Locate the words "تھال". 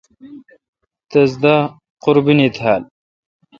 2.55-2.81